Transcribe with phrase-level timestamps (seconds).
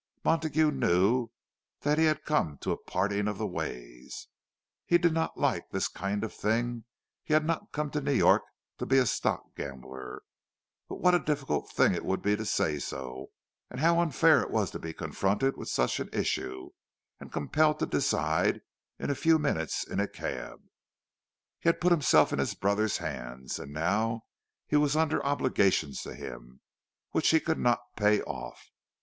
[0.23, 1.29] Montague knew
[1.81, 4.29] that he had come to a parting of the ways.
[4.87, 8.41] He did not like this kind of thing—he had not come to New York
[8.79, 10.23] to be a stock gambler.
[10.89, 13.27] But what a difficult thing it would be to say so;
[13.69, 16.71] and how unfair it was to be confronted with such an issue,
[17.19, 18.61] and compelled to decide
[18.97, 20.63] in a few minutes in a cab!
[21.59, 24.23] He had put himself in his brother's hands, and now
[24.65, 26.61] he was under obligations to him,
[27.11, 28.71] which he could not pay off.